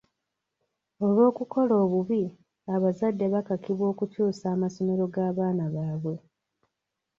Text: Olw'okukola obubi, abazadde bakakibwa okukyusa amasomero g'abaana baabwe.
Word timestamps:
Olw'okukola 1.05 1.73
obubi, 1.83 2.23
abazadde 2.75 3.25
bakakibwa 3.33 3.85
okukyusa 3.91 4.45
amasomero 4.55 5.03
g'abaana 5.13 5.65
baabwe. 5.75 6.15